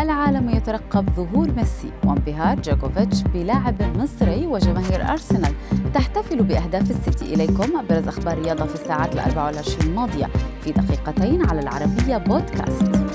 [0.00, 5.52] العالم يترقب ظهور ميسي وانبهار جوكوفيتش بلاعب مصري وجماهير أرسنال.
[5.94, 10.26] تحتفل بأهداف السيتي إليكم أبرز أخبار الرياضة في الساعات ال 24 الماضية
[10.60, 13.08] في دقيقتين على العربية بودكاست.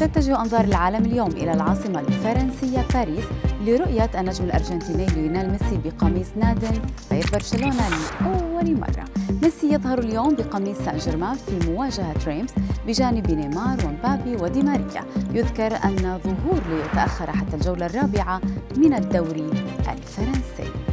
[0.00, 3.24] تتجه أنظار العالم اليوم إلى العاصمة الفرنسية باريس
[3.66, 6.64] لرؤية النجم الأرجنتيني ليونيل ميسي بقميص ناد
[7.12, 7.88] غير برشلونة
[8.20, 9.04] لأول مرة
[9.42, 12.50] ميسي يظهر اليوم بقميص سان جيرمان في مواجهة ريمز
[12.88, 18.40] بجانب نيمار ومبابي ودي ماريا يذكر أن ظهور ليتأخر حتى الجولة الرابعة
[18.76, 19.50] من الدوري
[19.88, 20.87] الفرنسي.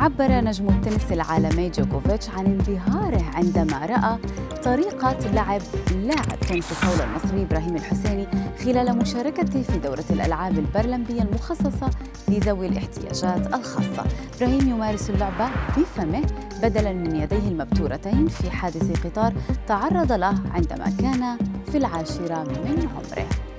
[0.00, 4.18] عبر نجم التنس العالمي جوكوفيتش عن انبهاره عندما رأى
[4.64, 5.60] طريقة لعب
[5.96, 8.26] لاعب تنس الطاولة المصري إبراهيم الحسيني
[8.64, 11.90] خلال مشاركته في دورة الألعاب البرلمبية المخصصة
[12.28, 14.04] لذوي الاحتياجات الخاصة.
[14.36, 16.26] إبراهيم يمارس اللعبة بفمه
[16.62, 19.32] بدلا من يديه المبتورتين في حادث قطار
[19.66, 21.38] تعرض له عندما كان
[21.72, 23.49] في العاشرة من عمره.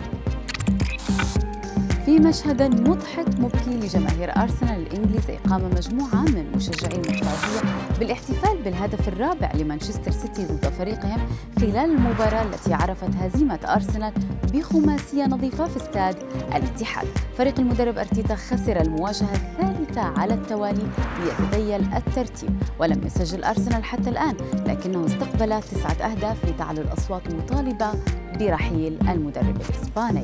[2.06, 7.62] في مشهد مضحك مبكي لجماهير أرسنال الإنجليزي قام مجموعة من مشجعي المدفعجية
[8.00, 11.20] بالاحتفال بالهدف الرابع لمانشستر سيتي ضد فريقهم
[11.60, 14.14] خلال المباراة التي عرفت هزيمة أرسنال
[14.54, 16.16] بخماسية نظيفة في استاد
[16.56, 17.08] الاتحاد.
[17.38, 20.88] فريق المدرب أرتيتا خسر المواجهة الثالثة على التوالي
[21.20, 27.92] ليتذيل الترتيب ولم يسجل أرسنال حتى الآن لكنه استقبل تسعة أهداف لتعلو الأصوات مطالبة
[28.40, 30.22] برحيل المدرب الإسباني.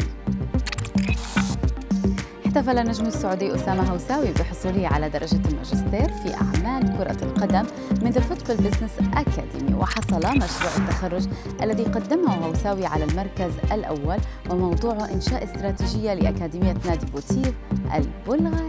[2.58, 7.66] احتفل النجم السعودي أسامة هوساوي بحصوله على درجة الماجستير في أعمال كرة القدم
[8.02, 11.28] من The Football Business Academy وحصل مشروع التخرج
[11.62, 14.18] الذي قدمه هوساوي على المركز الأول
[14.50, 17.54] وموضوعه إنشاء استراتيجية لأكاديمية نادي بوتيف
[17.96, 18.67] البلغاري.